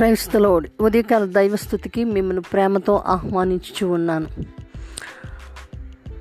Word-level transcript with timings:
క్రైస్తలో 0.00 0.62
ఉదయకాల 0.80 1.24
దైవస్థుతికి 1.24 2.04
మిమ్మల్ని 2.04 2.42
ప్రేమతో 2.52 3.02
ఆహ్వానించు 3.06 3.86
ఉన్నాను. 3.86 4.26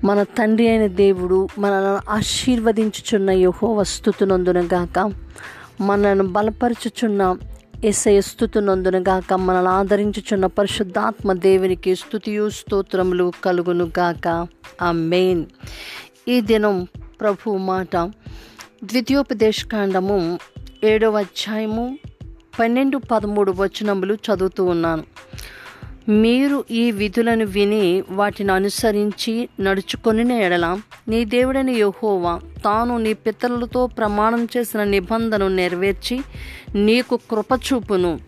మన 0.04 0.24
తండ్రి 0.24 0.68
అయిన 0.68 0.88
దేవుడు 0.88 1.48
మనల్ని 1.60 2.12
ఆశీర్వదించుచున్న 2.12 3.30
యహో 3.30 3.74
వస్తుతునందునగాక 3.74 5.12
మనల్ని 5.82 6.28
బలపరచుచున్న 6.28 7.38
ఎస్ఐ 7.84 8.22
స్థుతునందునగాక 8.22 9.34
మనల్ని 9.34 9.72
ఆదరించుచున్న 9.72 10.46
పరిశుద్ధాత్మ 10.46 11.34
దేవునికి 11.34 11.96
స్థుతియు 11.96 12.50
స్తోత్రములు 12.50 13.34
కలుగును 13.46 13.86
గాక. 13.86 14.48
ఆ 14.82 14.92
మెయిన్ 14.92 15.46
ఈ 16.28 16.42
దినం 16.42 16.88
ప్రభు 17.22 17.58
మాట 17.58 17.98
ద్వితీయోపదేశకాండము 18.84 20.40
ఏడవ 20.84 21.18
అధ్యాయము 21.18 21.98
పన్నెండు 22.60 22.98
పదమూడు 22.98 23.52
వచనములు 23.52 24.14
చదువుతూ 24.14 24.66
ఉన్నాను. 24.66 25.04
మీరు 26.10 26.64
ఈ 26.72 26.92
విధులను 26.92 27.46
విని 27.46 28.04
వాటిని 28.10 28.52
అనుసరించి 28.52 29.50
నడుచుకొని 29.60 30.44
ఎడల 30.44 30.78
నీ 31.08 31.26
దేవుడని 31.26 31.74
యహోవా 31.74 32.42
తాను 32.66 32.98
నీ 32.98 33.14
పితరులతో 33.14 33.88
ప్రమాణం 33.88 34.48
చేసిన 34.58 34.84
నిబంధన 34.84 35.48
నెరవేర్చి 35.48 36.22
నీకు 36.76 37.20
కృపచూపును 37.32 38.20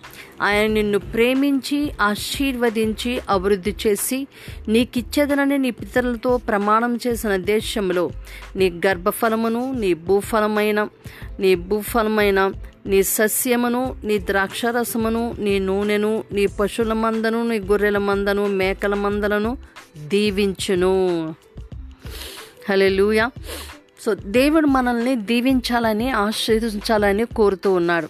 ఆయన 0.41 0.71
నిన్ను 0.71 0.99
ప్రేమించి 0.99 1.91
ఆశీర్వదించి 2.01 3.19
అభివృద్ధి 3.29 3.75
చేసి 3.87 4.27
నీకిచ్చేదనని 4.67 5.57
నీ 5.57 5.71
పితరులతో 5.71 6.37
ప్రమాణం 6.37 6.99
చేసిన 7.07 7.35
దేశంలో 7.35 8.09
నీ 8.55 8.69
గర్భఫలమును 8.85 9.71
నీ 9.71 9.93
భూఫలమైన 9.93 10.87
నీ 11.39 11.55
భూఫలమైన 11.55 12.51
నీ 12.85 13.03
సస్యమును 13.03 13.95
నీ 14.03 14.19
ద్రాక్షరసమును 14.19 15.35
నీ 15.39 15.59
నూనెను 15.59 16.23
నీ 16.31 16.45
పశువుల 16.45 16.93
మందను 16.93 17.47
నీ 17.49 17.59
గొర్రెల 17.59 17.97
మందను 17.97 18.47
మేకల 18.47 18.93
మందలను 18.93 19.57
దీవించును. 20.07 20.95
హలెలూయా 22.69 23.29
సో 24.05 24.13
దేవుడు 24.13 24.67
మనల్ని 24.67 25.15
దీవించాలని 25.15 26.09
ఆశీర్వదించాలని 26.09 27.25
కోరుతూ 27.25 27.73
ఉన్నాడు. 27.73 28.09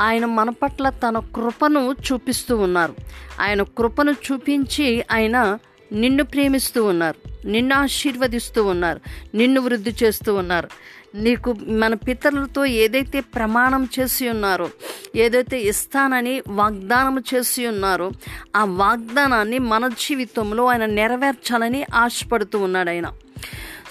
ఆయన 0.00 0.24
మన 0.24 0.50
పట్ల 0.50 0.88
తన 0.88 1.18
కృపను 1.18 1.96
చూపిస్తూ 2.12 2.56
ఉన్నారు. 2.56 2.94
ఆయన 3.40 3.62
కృపను 3.62 4.10
చూపించి 4.10 5.04
ఆయన 5.12 5.58
నిన్ను 5.92 6.24
ప్రేమిస్తూ 6.24 6.84
ఉన్నారు. 6.84 7.46
నిన్ను 7.46 7.74
ఆశీర్వదిస్తూ 7.74 8.64
ఉన్నారు. 8.64 9.00
నిన్ను 9.36 9.60
వృద్ధి 9.60 9.94
చేస్తూ 10.02 10.34
ఉన్నారు. 10.34 10.68
నీకు 11.14 11.52
మన 11.52 11.94
పితరులతో 11.94 12.64
ఏదైతే 12.64 13.20
ప్రమాణం 13.20 13.88
చేసి 14.00 14.28
ఉన్నారో 14.28 14.70
ఏదైతే 15.16 15.60
ఇస్తానని 15.60 16.42
వాగ్దానం 16.48 17.24
చేసి 17.34 17.66
ఉన్నారో 17.66 18.10
ఆ 18.56 18.64
వాగ్దానాన్ని 18.64 19.58
మన 19.58 19.88
జీవితంలో 19.88 20.66
ఆయన 20.66 20.86
నెరవేర్చాలని 20.86 21.84
ఆశపడుతూ 21.94 22.58
ఉన్నాడు 22.58 22.90
ఆయన. 22.90 23.12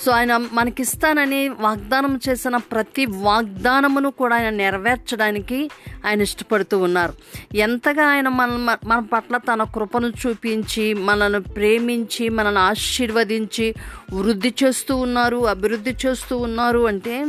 సో 0.05 0.11
ఆయన 0.11 0.37
మనకిస్తానని 0.37 1.49
వాగ్దానం 1.49 2.19
చేసిన 2.29 2.57
ప్రతి 2.57 3.05
వాగ్దానమును 3.05 4.11
కూడా 4.11 4.35
ఆయన 4.35 4.49
నెరవేర్చడానికి 4.49 5.69
ఆయన 6.05 6.21
ఇష్టపడుతూ 6.21 6.77
ఉన్నారు. 6.77 7.13
ఎంతగా 7.55 8.05
ఆయన 8.05 8.27
మన 8.27 8.77
మన 8.87 8.99
పట్ల 9.13 9.37
తన 9.37 9.63
కృపను 9.63 10.07
చూపించి 10.07 10.93
మనల్ని 10.93 11.41
ప్రేమించి 11.41 12.29
మనల్ని 12.29 12.61
ఆశీర్వదించి 12.61 13.73
వృద్ధి 14.13 14.53
చేస్తూ 14.63 14.95
ఉన్నారు 14.95 15.47
అభివృద్ధి 15.47 15.95
చేస్తూ 16.05 16.37
ఉన్నారు 16.37 16.87
అంటే 16.87 17.25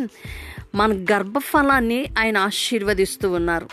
మన 0.74 0.92
గర్భఫలాన్ని 0.92 2.06
ఆయన 2.18 2.38
ఆశీర్వదిస్తూ 2.38 3.30
ఉన్నారు. 3.30 3.68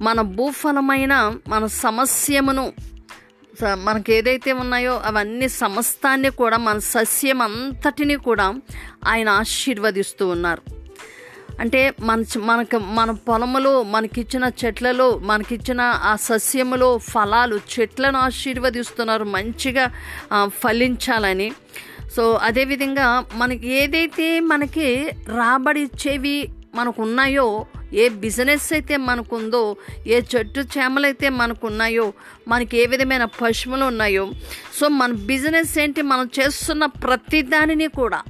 మన 0.00 0.20
భూఫలమైన 0.20 1.34
మన 1.48 1.66
సమస్యమును 1.66 2.72
మనకి 3.64 4.14
ఏదైతే 4.14 4.52
ఉన్నాయో 4.52 5.02
అవన్నీ 5.04 5.48
సమస్తాన్ని 5.48 6.30
కూడా 6.30 6.56
మన 6.56 6.78
సస్యం 6.78 7.42
అంతటిని 7.42 8.16
కూడా 8.16 8.54
ఆయన 9.06 9.28
ఆశీర్వదిస్తూ 9.28 10.28
ఉన్నారు. 10.28 10.62
అంటే 11.60 11.94
మన 12.00 12.24
మనకు 12.36 12.78
మన 12.78 13.10
పొలములో 13.10 13.82
మనకిచ్చిన 13.82 14.50
చెట్లలో 14.64 15.18
మనకిచ్చిన 15.18 15.80
ఆ 15.80 16.16
సస్యములో 16.16 16.98
ఫలాలు 16.98 17.60
చెట్లను 17.80 18.18
ఆశీర్వదిస్తున్నారు 18.18 19.24
మంచిగా 19.24 19.92
ఫలించాలని. 20.46 21.52
సో 22.16 22.32
అదేవిధంగా 22.32 23.24
మనకి 23.34 23.74
ఏదైతే 23.74 24.40
మనకి 24.40 25.10
రాబడి 25.36 25.80
ఇచ్చేవి 25.80 26.48
మనకు 26.74 27.02
ఉన్నాయో 27.02 27.66
ఏ 27.92 28.08
బిజినెస్ 28.08 28.72
అయితే 28.72 28.96
మనకుందో 28.96 29.76
ఏ 30.06 30.20
చెట్టు 30.36 30.60
చేమలైతే 30.60 31.28
మనకు 31.28 31.66
ఉన్నాయో 31.66 32.12
మనకి 32.48 32.78
ఏ 32.78 32.86
విధమైన 32.86 33.24
పశువులు 33.24 33.84
ఉన్నాయో 33.84 34.30
సో 34.80 34.88
మన 34.88 35.12
బిజినెస్ 35.12 35.78
ఏంటి 35.78 36.02
మనం 36.02 36.30
చేస్తున్న 36.40 36.86
ప్రతి 36.86 37.42
దానిని 37.42 37.88
కూడా 37.88 38.22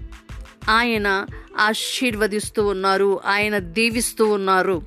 ఆయన 0.69 1.26
ఆశీర్వదిస్తూ 1.59 2.66
ఉన్నారు 2.66 3.21
ఆయన 3.26 3.59
దీవిస్తూ 3.59 4.26
ఉన్నారు. 4.26 4.82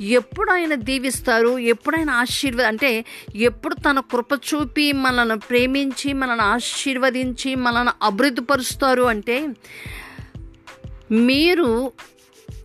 ఎప్పుడు 0.00 0.50
ఆయన 0.50 0.74
దీవిస్తారు 0.74 1.58
ఎప్పుడు 1.58 1.96
ఆయన 1.96 2.10
ఆశీర్వ 2.10 2.62
అంటే 2.62 3.04
ఎప్పుడు 3.36 3.74
తన 3.74 4.00
కృప 4.00 4.32
చూపి 4.32 4.92
మనల్ని 4.92 5.38
ప్రేమించి 5.38 6.12
మనల్ని 6.12 6.44
ఆశీర్వదించి 6.44 7.54
మనల్ని 7.54 7.92
అభివృద్ధిపరుస్తారు 8.02 9.02
అంటే 9.02 9.48
మీరు 11.12 11.92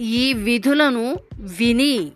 ఈ 0.02 0.34
విధులను 0.34 1.20
విని 1.38 2.12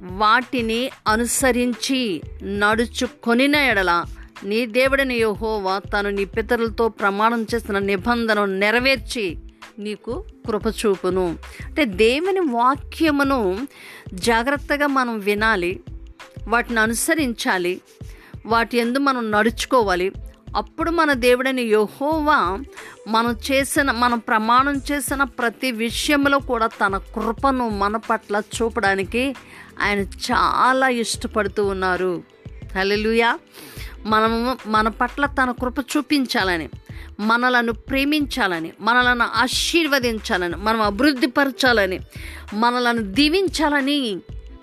వాటిని 0.00 0.90
అనుసరించి 1.06 2.22
నడుచుకొనిన 2.42 3.56
ఎడల 3.56 4.04
నీ 4.44 4.66
దేవుడని 4.66 5.16
యహోవా 5.16 5.78
తను 5.78 6.10
నీ 6.10 6.24
పితరులతో 6.24 6.88
ప్రమాణం 6.88 7.46
చేసిన 7.54 7.78
నిబంధనను 7.78 8.58
నెరవేర్చి 8.58 9.38
నీకు 9.78 10.24
కృపచూపును 10.46 11.38
అంటే 11.64 11.84
దేవుని 11.84 12.40
వాక్యమును 12.40 13.58
జాగ్రత్తగా 14.14 14.86
మనం 14.86 15.18
వినాలి 15.18 15.80
వాటిని 16.48 16.80
అనుసరించాలి 16.80 17.80
వాటి 18.46 18.78
ఎందు 18.78 18.98
మనం 18.98 19.30
నడుచుకోవాలి. 19.30 20.12
అప్పుడు 20.58 20.90
మన 20.90 21.12
దేవుడని 21.12 21.62
యహోవా 21.62 22.38
మనం 23.08 23.36
చేసిన 23.50 23.90
మనం 23.90 24.18
ప్రమాణం 24.18 24.76
చేసిన 24.92 25.22
ప్రతి 25.22 25.70
విషయంలో 25.72 26.38
కూడా 26.38 26.66
తన 26.66 26.94
కృపను 26.98 27.68
మన 27.68 27.96
పట్ల 28.10 28.42
చూపడానికి 28.56 29.22
ఆయన 29.82 29.98
చాలా 30.28 30.88
ఇష్టపడుతూ 31.02 31.62
ఉన్నారు. 31.66 32.12
హలెలుయా 32.76 33.30
మనము 34.06 34.56
మన 34.66 34.88
పట్ల 34.88 35.26
తన 35.26 35.50
కృప 35.50 35.78
చూపించాలని 35.96 36.68
మనలను 37.20 37.72
ప్రేమించాలని 37.72 38.72
మనలను 38.80 39.26
ఆశీర్వదించాలని 39.36 40.56
మనం 40.56 40.80
అభివృద్ధిపరచాలని 40.82 41.98
మనలను 42.54 43.02
దీవించాలని 43.18 44.00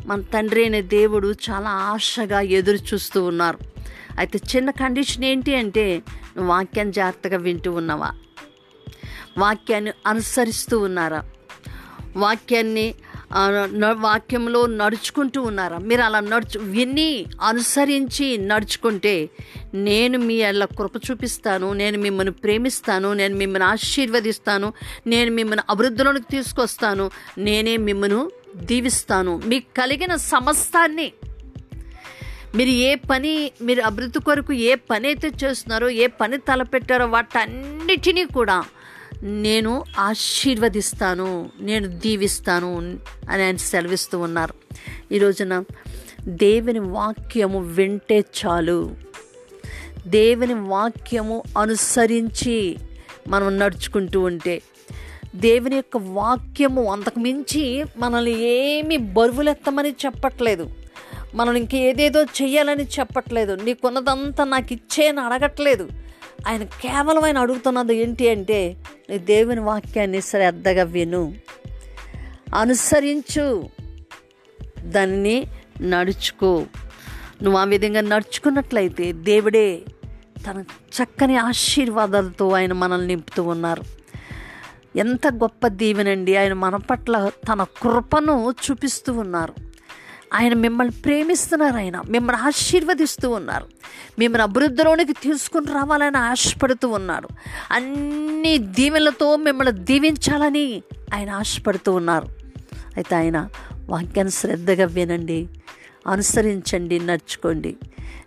మన 0.05 0.21
తండ్రి 0.33 0.65
అనే 0.65 0.81
దేవుడు 0.81 1.29
చాలా 1.49 1.69
ఆశగా 1.93 2.41
ఎదురు 2.57 2.77
చూస్తూ 2.93 3.19
ఉన్నారు. 3.23 3.74
అయితే 4.19 4.37
చిన్న 4.51 4.69
కండిషన్ 4.81 5.25
ఏంటి 5.31 5.55
అంటే 5.55 5.85
నువ్వు 6.35 6.49
వాక్యాన్ని 6.51 6.93
జాగ్రత్తగా 6.93 7.37
వింటూ 7.47 7.71
ఉన్నావా? 7.79 8.11
వాక్యాన్ని 9.37 9.91
అనుసరిస్తూ 10.07 10.75
ఉన్నారా? 10.79 11.21
వాక్యాన్ని 12.17 12.87
వాక్యంలో 14.05 14.59
నడుచుకుంటూ 14.79 15.39
ఉన్నారా? 15.49 15.77
మీరు 15.89 16.01
అలా 16.01 16.19
నడుచు 16.19 16.59
విని 16.75 17.09
అనుసరించి 17.47 18.27
నడుచుకుంటే 18.51 19.15
నేను 19.87 20.17
మీ 20.27 20.37
అలా 20.49 20.67
కృప 20.79 20.95
చూపిస్తాను 21.07 21.67
నేను 21.81 21.97
మిమ్మల్ని 22.05 22.33
ప్రేమిస్తాను 22.43 23.09
నేను 23.13 23.35
మిమ్మల్ని 23.35 23.67
ఆశీర్వదిస్తాను 23.69 24.69
నేను 25.07 25.31
మిమ్మల్ని 25.39 25.65
అభివృద్ధిలోనికి 25.69 26.29
తీసుకొస్తాను 26.31 27.05
నేనే 27.47 27.75
మిమ్మల్ని 27.89 28.23
దీవిస్తాను. 28.65 29.31
మీకు 29.45 29.67
కలిగిన 29.77 30.13
సమస్తాన్ని 30.15 31.07
మీరు 32.55 32.69
ఏ 32.69 32.95
పని 32.95 33.51
మీరు 33.61 33.81
అభివృద్ధి 33.81 34.19
కొరకు 34.19 34.53
ఏ 34.53 34.75
పని 34.75 35.07
అయితే 35.07 35.31
చేస్తున్నారో 35.43 35.89
ఏ 35.89 36.07
పని 36.07 36.37
తలపెట్టారో 36.37 37.05
వాటన్నిటినీ 37.07 38.25
కూడా 38.25 38.63
నేను 39.23 39.83
ఆశీర్వదిస్తాను 39.99 41.49
నేను 41.61 41.87
దీవిస్తాను 41.87 42.99
అని 43.29 43.43
ఆయన 43.43 43.55
సెలవిస్తూ 43.55 44.19
ఉన్నారు. 44.19 44.53
ఈ 45.11 45.17
రోజున 45.17 45.63
దేవుని 46.27 46.79
వాక్యము 46.79 47.59
వింటే 47.59 48.19
చాలు. 48.19 48.95
దేవుని 50.07 50.53
వాక్యము 50.53 51.43
అనుసరించి 51.57 52.77
మనం 53.27 53.59
నడుచుకుంటూ 53.59 54.21
ఉంటే 54.21 54.61
దేవుని 55.35 55.75
యొక్క 55.75 55.97
వాక్యము 55.97 56.91
అంతకు 56.91 57.19
మించి 57.19 57.83
మనల్ని 57.97 58.41
ఏమి 58.41 58.97
బరువులెత్తమని 58.97 59.91
చెప్పట్లేదు. 59.91 60.84
మనం 61.35 61.55
ఇంకేదేదో 61.55 62.23
చెయ్యాలని 62.23 62.83
చెప్పట్లేదు. 62.83 63.55
నీకున్నదంతా 63.55 64.43
నాకు 64.43 64.73
ఇచ్చేయని 64.73 65.19
అడగట్లేదు. 65.19 65.89
ఆయన 66.47 66.63
కేవలం 66.63 67.23
ఆయన 67.23 67.37
అడుగుతున్నది 67.37 67.95
ఏంటి 67.95 68.29
అంటే 68.29 68.77
నీ 69.09 69.17
దేవుని 69.17 69.59
వాక్యాన్ని 69.59 70.21
శ్రద్ధగా 70.21 70.83
విను. 70.83 71.35
అనుసరించు. 72.55 73.69
దాన్ని 74.79 75.45
నడుచుకో. 75.81 76.65
నువ్వు 77.43 77.59
ఆ 77.59 77.63
విధంగా 77.63 78.01
నడుచుకున్నట్లయితే 78.01 79.11
దేవుడే 79.11 79.81
తన 80.47 80.61
చక్కని 80.63 81.37
ఆశీర్వాదాలతో 81.37 82.49
ఆయన 82.49 82.73
మనల్ని 82.73 83.07
నింపుతూ 83.07 83.43
ఉన్నారు. 83.43 83.83
ఎంత 84.97 85.27
గొప్ప 85.27 85.67
దీవెనండి. 85.67 86.35
ఆయన 86.35 86.53
మన 86.53 86.75
పట్ల 86.75 87.31
తన 87.53 87.63
కృపను 87.63 88.53
చూపిస్తూ 88.71 89.13
ఉన్నారు. 89.13 89.64
ఆయన 90.35 90.53
మిమ్మల్ని 90.53 91.01
ప్రేమిస్తున్నారు 91.01 91.75
ఆయన. 91.75 92.01
మిమ్మల్ని 92.09 92.41
ఆశీర్వదిస్తూ 92.41 93.29
ఉన్నారు. 93.29 93.65
మిమ్మల్ని 94.19 94.43
అభివృద్ధిలోనికి 94.43 95.13
తీసుకుని 95.13 95.73
రావాలని 95.73 96.17
ఆశపడుతూ 96.17 96.89
ఉన్నారు. 96.89 97.29
అన్ని 97.71 98.57
దీవెనలతో 98.57 99.35
మిమ్మల్ని 99.35 99.73
దీవించాలని 99.73 100.83
ఆయన 101.13 101.29
ఆశపడుతూ 101.29 101.93
ఉన్నారు. 101.93 102.27
అయితే 102.95 103.15
ఆయన 103.15 103.49
వాక్యాన్ని 103.89 104.31
శ్రద్ధగా 104.31 104.85
వినండి. 104.85 105.47
అనుసరించండి 106.07 106.99
నడుచుకోండి. 106.99 107.77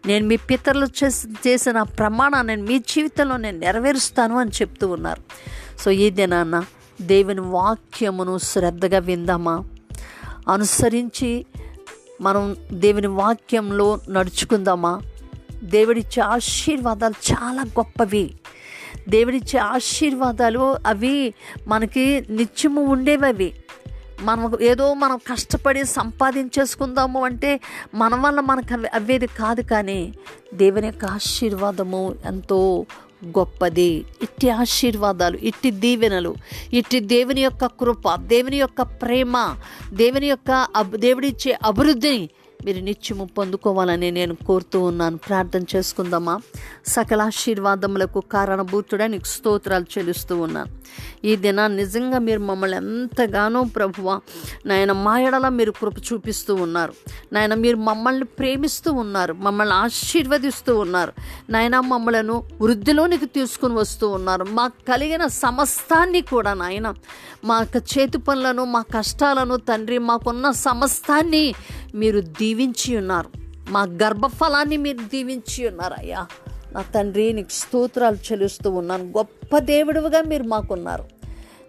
నేను 0.06 0.26
మీ 0.26 0.36
పితరులు 0.36 0.86
చేసి 1.04 1.28
చేసిన 1.28 1.82
ప్రమాణాన్ని 1.82 2.56
మీ 2.56 2.78
జీవితంలో 2.78 3.36
నేను 3.36 3.58
నెరవేరుస్తాను 3.58 4.38
అని 4.38 4.50
చెప్తూ 4.50 4.88
ఉన్నారు. 4.88 5.22
సో 5.78 5.90
ఈ 5.90 6.10
దినాన్న 6.10 6.64
దేవుని 7.00 7.40
వాక్యమును 7.40 8.38
శ్రద్ధగా 8.38 8.98
విందామా? 8.98 9.64
అనుసరించి 10.48 11.46
మనం 12.20 12.56
దేవుని 12.72 13.06
వాక్యంలో 13.06 14.00
నడుచుకుందామా? 14.10 15.00
దేవుడిచ్చే 15.64 16.22
ఆశీర్వాదాలు 16.22 17.14
చాలా 17.32 17.62
గొప్పవి. 17.62 18.30
దేవుడిచ్చే 19.08 19.58
ఆశీర్వాదాలు 19.60 20.76
అవి 20.86 21.34
మనకి 21.68 22.26
నిత్యము 22.30 22.82
ఉండేవి 22.82 23.26
అవి 23.26 23.52
మనం 24.20 24.58
ఏదో 24.62 24.94
మనం 24.94 25.16
కష్టపడి 25.16 25.84
సంపాదించేసుకుందాము 25.84 27.24
అంటే 27.24 27.60
మన 27.94 28.14
వల్ల 28.14 28.40
మనకు 28.40 28.74
అవి 28.74 28.88
అవేది 28.88 29.26
కాదు 29.26 29.60
కానీ 29.60 30.14
దేవుని 30.54 30.86
యొక్క 30.86 31.04
ఆశీర్వాదము 31.04 32.14
ఎంతో 32.26 32.86
గొప్పది. 33.26 34.04
ఇట్టి 34.38 34.50
ఆశీర్వాదాలు 34.56 35.36
ఇట్టి 35.48 35.70
దీవెనలు 35.82 36.30
ఇట్టి 36.72 36.98
దేవుని 37.12 37.40
యొక్క 37.40 37.66
కృప 37.80 38.12
దేవుని 38.26 38.58
యొక్క 38.58 38.82
ప్రేమ 39.00 39.36
దేవుని 39.94 40.28
యొక్క 40.28 40.50
అబ్ 40.76 40.94
దేవుడిచ్చే 40.96 41.52
అభివృద్ధిని 41.64 42.22
మీరు 42.64 42.80
నిత్యము 42.80 43.24
పొందుకోవాలని 43.24 44.10
నేను 44.10 44.34
కోరుతూ 44.34 44.80
ఉన్నాను. 44.82 45.16
ప్రార్థన 45.16 45.62
చేసుకుందామా? 45.76 46.40
సకల 46.86 47.22
ఆశీర్వాదములకు 47.22 48.20
కారణభూతుడా 48.20 49.06
నీకు 49.06 49.24
స్తోత్రాలు 49.24 49.86
చెల్లిస్తూ 49.98 50.40
ఉన్నాను. 50.40 50.72
ఈ 51.26 51.36
దినాన్ని 51.36 51.78
నిజంగా 51.78 52.18
మీరు 52.18 52.40
మమ్మల్ని 52.40 52.76
ఎంతగానో 52.76 53.64
ప్రభువ 53.64 54.20
నాయన 54.66 54.92
మాయడల 54.92 55.48
మీరు 55.48 55.70
కృప 55.70 55.94
చూపిస్తూ 56.12 56.54
ఉన్నారు. 56.54 56.94
నాయన 57.32 57.54
మీరు 57.54 57.76
మమ్మల్ని 57.76 58.24
ప్రేమిస్తూ 58.24 58.92
ఉన్నారు 58.92 59.32
మమ్మల్ని 59.32 59.74
ఆశీర్వదిస్తూ 59.74 60.78
ఉన్నారు. 60.78 61.12
నాయన 61.50 61.80
మమ్మలను 61.80 62.42
వృద్ధిలోనికి 62.60 63.26
తీసుకుని 63.26 63.74
వస్తూ 63.74 64.08
ఉన్నారు. 64.08 64.44
మాకు 64.44 64.86
కలిగిన 64.88 65.26
సమస్తాన్ని 65.26 66.20
కూడా 66.20 66.54
నాయన 66.54 66.94
మా 67.44 67.58
యొక్క 67.58 67.98
చేతి 67.98 68.18
పనులను 68.18 68.64
మా 68.64 68.82
కష్టాలను 68.82 69.56
తండ్రి 69.56 69.98
మాకున్న 69.98 70.50
సమస్తాన్ని 70.50 71.54
మీరు 71.94 72.20
దీవించి 72.20 72.96
ఉన్నారు. 72.96 73.28
మా 73.70 73.82
గర్భఫలాన్ని 73.82 74.76
మీరు 74.76 74.98
దీవించి 74.98 75.68
ఉన్నారు 75.68 75.94
అయ్యా 75.98 76.26
నా 76.72 76.82
తండ్రి 76.82 77.32
నీకు 77.32 77.48
స్తోత్రాలు 77.52 78.16
చెల్లిస్తూ 78.16 78.70
ఉన్నాను. 78.70 79.04
గొప్ప 79.04 79.58
దేవుడివిగా 79.58 80.22
మీరు 80.22 80.42
మాకున్నారు. 80.42 81.04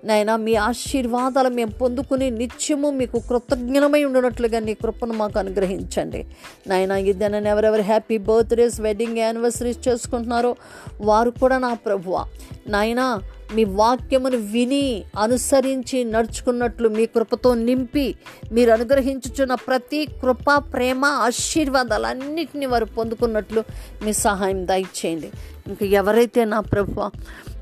నాయన 0.03 0.35
మీ 0.35 0.55
ఆశీర్వాదాలు 0.55 1.49
మేము 1.49 1.71
పొందుకుని 1.71 2.29
నిత్యము 2.29 2.91
మీకు 2.91 3.19
కృతజ్ఞమై 3.19 4.03
ఉండనట్లుగా 4.03 4.59
నీ 4.59 4.73
కృపను 4.73 5.13
మాకు 5.13 5.39
అనుగ్రహించండి. 5.39 6.27
నాయన 6.67 6.91
ఇద్దన 6.91 7.47
ఎవరెవరు 7.47 7.81
హ్యాపీ 7.81 8.17
బర్త్డేస్ 8.17 8.81
వెడ్డింగ్ 8.81 9.17
యానివర్సరీస్ 9.17 9.87
చేసుకుంటున్నారో 9.87 10.55
వారు 11.01 11.29
కూడా 11.29 11.57
నా 11.57 11.73
ప్రభువ. 11.73 12.25
నాయనా 12.67 13.21
మీ 13.53 13.63
వాక్యమును 13.63 14.37
విని 14.37 15.03
అనుసరించి 15.17 16.03
నడుచుకున్నట్లు 16.03 16.89
మీ 16.89 17.05
కృపతో 17.05 17.53
నింపి 17.53 18.15
మీరు 18.51 18.71
అనుగ్రహించుచున్న 18.71 19.55
ప్రతి 19.55 20.05
కృప 20.05 20.63
ప్రేమ 20.73 21.05
ఆశీర్వాదాలన్నింటినీ 21.05 22.65
వారు 22.65 22.85
పొందుకున్నట్లు 22.85 23.63
మీ 24.03 24.13
సహాయం 24.13 24.67
దయచేయండి. 24.67 25.31
ఇంకా 25.67 25.85
ఎవరైతే 25.85 26.45
నా 26.45 26.59
ప్రభు 26.59 27.11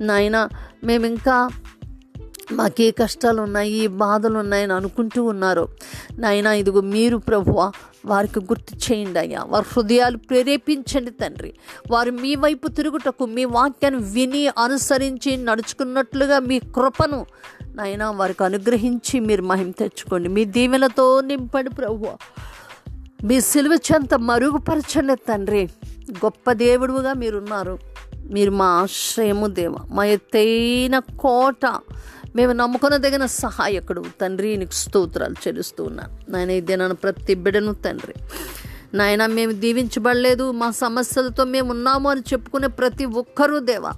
నాయన 0.01 0.49
మేము 0.83 1.05
ఇంకా 1.05 1.49
మాకే 2.51 2.91
కష్టాలు 2.91 3.41
ఉన్నాయి 3.41 3.71
ఏ 3.71 3.87
బాధలు 3.87 4.37
ఉన్నాయని 4.39 4.73
అనుకుంటూ 4.73 5.23
ఉన్నారు 5.23 5.67
నాయన 6.19 6.47
ఇదిగో 6.47 6.81
మీరు 6.81 7.17
ప్రభువ 7.17 7.71
వారికి 8.05 8.39
గుర్తు 8.39 8.75
చేయండి 8.75 9.19
అయ్యా. 9.19 9.43
వారి 9.43 9.65
హృదయాలు 9.69 10.17
ప్రేరేపించండి 10.17 11.11
తండ్రి. 11.11 11.53
వారు 11.91 12.11
మీ 12.11 12.35
వైపు 12.35 12.67
తిరుగుటకు 12.67 13.25
మీ 13.25 13.45
వాక్యాన్ని 13.45 14.03
విని 14.03 14.47
అనుసరించి 14.47 15.37
నడుచుకున్నట్లుగా 15.37 16.39
మీ 16.39 16.59
కృపను 16.59 17.25
నాయన 17.75 18.03
వారికి 18.03 18.43
అనుగ్రహించి 18.43 19.19
మీరు 19.19 19.41
మహిమ 19.41 19.71
తెచ్చుకోండి. 19.71 20.29
మీ 20.29 20.45
దీవెనతో 20.45 21.21
నింపండి 21.21 21.69
ప్రభు 21.69 22.07
మీ 23.23 23.41
సిలువ 23.41 23.73
చెంత 23.73 24.13
మరుగుపరచండి 24.13 25.15
తండ్రి. 25.15 25.69
గొప్ప 26.11 26.51
దేవుడుగా 26.51 27.13
మీరున్నారు. 27.13 27.79
మీరు 28.15 28.51
మా 28.51 28.65
ఆశ్రయము 28.65 29.47
దేవ. 29.47 29.75
మా 29.91 30.05
ఎత్తైన 30.05 30.99
కోట 30.99 31.79
మేము 32.37 32.53
నమ్ముకొనదగిన 32.53 33.25
సహాయకుడు. 33.25 34.03
తండ్రి 34.21 34.57
నీకు 34.57 34.71
స్తోత్రాలు 34.71 35.35
చెల్లిస్తూ 35.47 35.83
ఉన్నాను. 35.83 36.31
నాయన 36.31 36.49
ఇదే 36.49 36.75
నన్ను 36.75 36.95
ప్రతి 36.95 37.33
బిడను 37.33 37.73
తండ్రి. 37.73 38.13
నాయన 38.93 39.25
మేము 39.25 39.51
దీవించబడలేదు. 39.51 40.51
మా 40.51 40.71
సమస్యలతో 40.71 41.43
మేము 41.43 41.69
ఉన్నాము 41.71 42.09
అని 42.09 42.21
చెప్పుకునే 42.33 42.67
ప్రతి 42.67 43.05
ఒక్కరూ 43.05 43.59
దేవా 43.59 43.91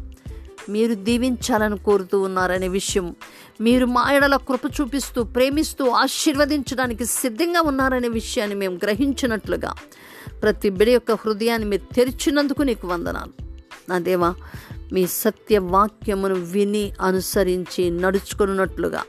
మీరు 0.70 0.94
దీవించాలని 0.94 1.78
కోరుతూ 1.78 2.22
ఉన్నారనే 2.22 2.68
విషయం. 2.68 3.16
మీరు 3.62 3.86
మా 3.86 4.12
ఎడల 4.12 4.36
కృప 4.36 4.66
చూపిస్తూ 4.82 5.24
ప్రేమిస్తూ 5.24 5.90
ఆశీర్వదించడానికి 5.90 7.06
సిద్ధంగా 7.06 7.62
ఉన్నారనే 7.62 8.08
విషయాన్ని 8.08 8.56
మేము 8.56 8.76
గ్రహించినట్లుగా 8.84 9.74
ప్రతి 10.42 10.70
బిడ 10.70 10.90
యొక్క 10.90 11.12
హృదయాన్ని 11.12 11.68
మీరు 11.68 11.96
తెరిచినందుకు 11.96 12.62
నీకు 12.62 12.88
వందనాలు. 12.88 13.34
నా 13.90 13.98
దేవా 14.00 14.36
మీ 14.94 15.04
సత్య 15.20 15.58
వాక్యమును 15.70 16.38
విని 16.52 16.86
అనుసరించి 17.02 17.84
నడుచుకున్నట్లుగా 18.00 19.02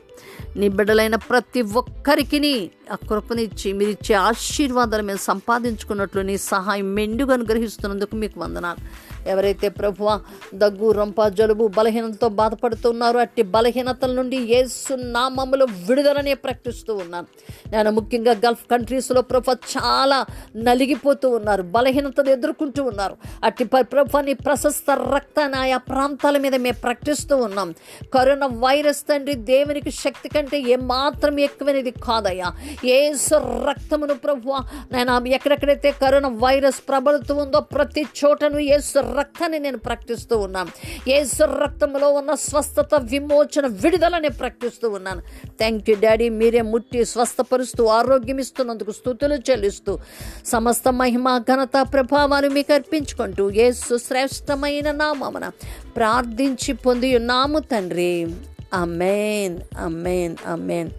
నీ 0.55 0.69
బిడ్డలైన 0.69 1.15
ప్రతి 1.15 1.61
ఒక్కరికి 1.61 2.71
ఆ 2.91 2.95
కృపనిచ్చి 2.95 3.73
మీరు 3.73 3.89
ఇచ్చే 3.89 4.15
ఆశీర్వాదాలు 4.15 5.03
మేము 5.03 5.17
సంపాదించుకున్నట్లు 5.17 6.21
నీ 6.21 6.37
సహాయం 6.37 6.95
మెండుగా 6.95 7.33
అనుగ్రహిస్తున్నందుకు 7.33 8.15
మీకు 8.15 8.39
వందనాలు. 8.39 9.11
ఎవరైతే 9.29 9.69
ప్రభువ 9.69 10.21
దగ్గు 10.55 10.91
రొంప 10.91 11.27
జలుబు 11.27 11.67
బలహీనతతో 11.67 12.29
బాధపడుతున్నారో 12.29 13.19
అట్టి 13.19 13.41
బలహీనతల 13.41 14.11
నుండి 14.11 14.37
ఏసు 14.37 14.93
నామములు 14.93 15.65
విడుదలనే 15.65 16.33
ప్రకటిస్తూ 16.33 16.95
ఉన్నాను. 16.95 17.27
నేను 17.71 17.91
ముఖ్యంగా 17.91 18.31
గల్ఫ్ 18.31 18.65
కంట్రీస్లో 18.71 19.21
ప్రభు 19.21 19.51
చాలా 19.51 20.25
నలిగిపోతూ 20.55 21.29
ఉన్నారు 21.29 21.61
బలహీనతను 21.61 22.29
ఎదుర్కొంటూ 22.29 22.83
ఉన్నారు. 22.83 23.17
అట్టి 23.43 23.63
ప్రభు 23.63 24.17
నీ 24.17 24.33
ప్రశస్త 24.33 24.91
రక్తాన్ని 25.15 25.57
ఆయా 25.57 25.77
ప్రాంతాల 25.77 26.37
మీద 26.37 26.55
మేము 26.55 26.81
ప్రకటిస్తూ 26.81 27.37
ఉన్నాం. 27.37 27.73
కరోనా 28.13 28.45
వైరస్ 28.47 29.01
తండ్రి 29.01 29.35
దేవునికి 29.35 29.91
శక్తి 29.91 30.10
కంటే 30.17 30.59
ఏమాత్రం 30.59 31.39
ఎక్కువనేది 31.39 31.91
కాదయ్యా. 31.91 32.51
ఏసు 32.85 33.35
రక్తమును 33.67 34.13
ప్రభు 34.13 34.53
నేను 34.91 35.27
ఎక్కడెక్కడైతే 35.27 35.91
కరోనా 35.91 36.29
వైరస్ 36.29 36.81
ప్రబలుతూ 36.89 37.35
ఉందో 37.35 37.59
ప్రతి 37.59 38.01
చోటను 38.01 38.59
ఏసు 38.59 38.99
రక్తాన్ని 38.99 39.59
నేను 39.59 39.77
ప్రకటిస్తూ 39.77 40.37
ఉన్నాను. 40.37 40.69
ఏసు 41.09 41.43
రక్తంలో 41.43 42.11
ఉన్న 42.11 42.33
స్వస్థత 42.33 42.89
విమోచన 43.01 43.67
విడుదలని 43.67 44.29
ప్రకటిస్తూ 44.29 44.89
ఉన్నాను. 44.89 45.21
థ్యాంక్ 45.47 45.89
యూ 45.89 45.95
డాడీ 45.95 46.29
మీరే 46.29 46.61
ముట్టి 46.61 47.05
స్వస్థపరుస్తూ 47.05 47.85
ఆరోగ్యం 47.85 48.37
ఇస్తున్నందుకు 48.37 48.91
స్థుతులు 48.91 49.35
చెల్లిస్తూ 49.35 49.99
సమస్త 50.45 50.89
మహిమ 50.89 51.37
ఘనత 51.37 51.87
ప్రభావాలు 51.93 52.49
మీకు 52.49 52.73
అర్పించుకుంటూ 52.73 53.51
ఏసు 53.51 53.97
శ్రేష్టమైన 53.97 54.91
నామమున 54.91 55.51
ప్రార్థించి 55.95 56.73
పొంది 56.73 57.15
ఉన్నాము 57.17 57.59
తండ్రి. 57.59 58.27
Amen 58.73 59.59
amen 59.77 60.35
amen 60.45 60.89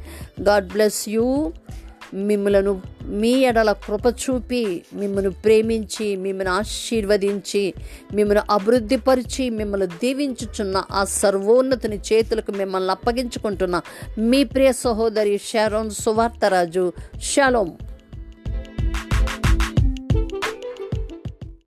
God 0.41 0.69
bless 0.69 1.09
you 1.09 1.53
మిమ్మలను 2.15 2.83
మీ 3.05 3.31
ఎడల 3.31 3.73
కృప 3.73 4.07
చూపి 4.07 4.83
మిమ్మల్ని 4.95 5.31
ప్రేమించి 5.31 6.17
మిమ్మల్ని 6.17 6.53
ఆశీర్వదించి 6.53 7.75
మిమ్మల్ని 8.15 8.45
అభివృద్ధిపరిచి 8.51 9.51
మిమ్మల్ని 9.51 9.87
దీవించుచున్న 9.87 10.85
ఆ 10.93 11.05
సర్వోన్నతిని 11.05 12.01
చేతులకు 12.13 12.53
మిమ్మల్ని 12.53 12.91
అప్పగించుకుంటున్న 12.91 13.81
మీ 14.19 14.45
ప్రియ 14.45 14.73
సహోదరి 14.73 15.39
షారోన్ 15.39 15.91
సువార్తరాజు. 15.91 16.93
షాలోం. 17.23 17.73